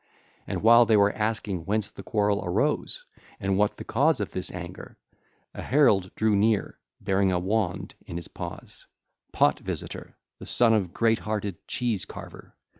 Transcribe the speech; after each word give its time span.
And 0.47 0.63
while 0.63 0.87
they 0.87 0.97
were 0.97 1.13
asking 1.13 1.65
whence 1.67 1.91
the 1.91 2.01
quarrel 2.01 2.41
arose, 2.43 3.05
and 3.39 3.55
what 3.55 3.77
the 3.77 3.83
cause 3.83 4.19
of 4.19 4.31
this 4.31 4.49
anger, 4.49 4.97
a 5.53 5.61
herald 5.61 6.09
drew 6.15 6.35
near 6.35 6.79
bearing 6.99 7.31
a 7.31 7.37
wand 7.37 7.93
in 8.07 8.17
his 8.17 8.27
paws, 8.27 8.87
Pot 9.31 9.59
visitor 9.59 10.17
the 10.39 10.47
son 10.47 10.73
of 10.73 10.91
great 10.91 11.19
hearted 11.19 11.67
Cheese 11.67 12.05
carver. 12.05 12.55